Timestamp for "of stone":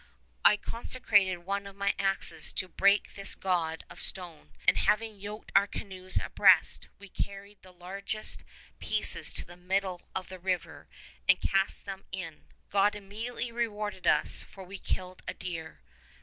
3.87-4.53